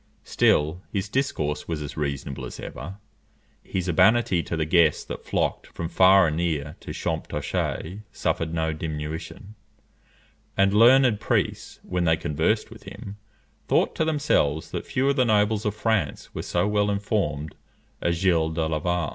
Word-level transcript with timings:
Still 0.23 0.81
his 0.91 1.07
discourse 1.07 1.67
was 1.67 1.79
as 1.83 1.95
reasonable 1.95 2.43
as 2.43 2.59
ever, 2.59 2.97
his 3.63 3.87
urbanity 3.87 4.41
to 4.41 4.57
the 4.57 4.65
guests 4.65 5.03
that 5.03 5.23
flocked 5.27 5.67
from 5.67 5.89
far 5.89 6.25
and 6.25 6.37
near 6.37 6.75
to 6.79 6.89
Champtocé 6.89 8.01
suffered 8.11 8.51
no 8.51 8.73
diminution; 8.73 9.53
and 10.57 10.73
learned 10.73 11.19
priests, 11.19 11.79
when 11.83 12.05
they 12.05 12.17
conversed 12.17 12.71
with 12.71 12.81
him, 12.81 13.17
thought 13.67 13.93
to 13.93 14.03
themselves 14.03 14.71
that 14.71 14.87
few 14.87 15.07
of 15.07 15.17
the 15.17 15.23
nobles 15.25 15.65
of 15.65 15.75
France 15.75 16.33
were 16.33 16.41
so 16.41 16.67
well 16.67 16.89
informed 16.89 17.53
as 18.01 18.15
Gilles 18.17 18.49
de 18.55 18.65
Laval. 18.67 19.09